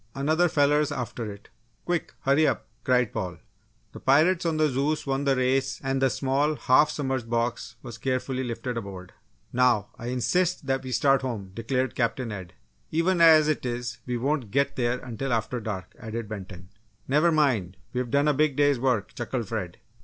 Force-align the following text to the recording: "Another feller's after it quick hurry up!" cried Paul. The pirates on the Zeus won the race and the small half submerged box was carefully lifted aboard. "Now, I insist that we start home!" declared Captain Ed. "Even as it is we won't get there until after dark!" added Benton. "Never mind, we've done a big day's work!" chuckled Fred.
"Another 0.15 0.49
feller's 0.49 0.91
after 0.91 1.31
it 1.31 1.49
quick 1.85 2.15
hurry 2.21 2.47
up!" 2.47 2.65
cried 2.83 3.13
Paul. 3.13 3.37
The 3.91 3.99
pirates 3.99 4.47
on 4.47 4.57
the 4.57 4.67
Zeus 4.67 5.05
won 5.05 5.25
the 5.25 5.35
race 5.35 5.79
and 5.83 6.01
the 6.01 6.09
small 6.09 6.55
half 6.55 6.89
submerged 6.89 7.29
box 7.29 7.75
was 7.83 7.99
carefully 7.99 8.43
lifted 8.43 8.77
aboard. 8.77 9.13
"Now, 9.53 9.89
I 9.99 10.07
insist 10.07 10.65
that 10.65 10.81
we 10.81 10.91
start 10.91 11.21
home!" 11.21 11.51
declared 11.53 11.93
Captain 11.93 12.31
Ed. 12.31 12.53
"Even 12.89 13.21
as 13.21 13.47
it 13.47 13.63
is 13.63 13.99
we 14.07 14.17
won't 14.17 14.49
get 14.49 14.75
there 14.75 14.97
until 15.01 15.31
after 15.31 15.59
dark!" 15.59 15.93
added 15.99 16.27
Benton. 16.27 16.69
"Never 17.07 17.31
mind, 17.31 17.77
we've 17.93 18.09
done 18.09 18.27
a 18.27 18.33
big 18.33 18.55
day's 18.55 18.79
work!" 18.79 19.13
chuckled 19.13 19.49
Fred. 19.49 19.77